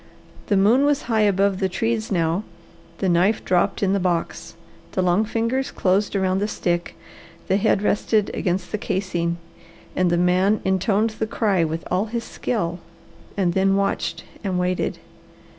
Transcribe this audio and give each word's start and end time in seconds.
The 0.47 0.57
moon 0.57 0.83
was 0.83 1.03
high 1.03 1.21
above 1.21 1.59
the 1.59 1.69
trees 1.69 2.11
now, 2.11 2.41
the 2.97 3.07
knife 3.07 3.45
dropped 3.45 3.83
in 3.83 3.93
the 3.93 3.99
box, 3.99 4.55
the 4.93 5.03
long 5.03 5.25
fingers 5.25 5.69
closed 5.69 6.15
around 6.15 6.39
the 6.39 6.47
stick, 6.47 6.97
the 7.47 7.57
head 7.57 7.83
rested 7.83 8.31
against 8.33 8.71
the 8.71 8.79
casing, 8.79 9.37
and 9.95 10.09
the 10.09 10.17
man 10.17 10.59
intoned 10.65 11.11
the 11.11 11.27
cry 11.27 11.63
with 11.63 11.87
all 11.91 12.05
his 12.05 12.23
skill, 12.23 12.79
and 13.37 13.53
then 13.53 13.75
watched 13.75 14.23
and 14.43 14.57
waited. 14.57 14.97